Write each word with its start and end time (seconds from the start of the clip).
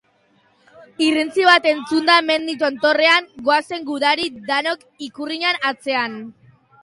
Irrintzi 1.07 1.43
bat 1.47 1.67
entzunda 1.71 2.15
mendi 2.29 2.55
tontorrean, 2.63 3.27
goazen 3.49 3.85
gudari 3.91 4.25
danok 4.49 4.83
Ikurriñan 5.09 5.63
atzean. 5.73 6.17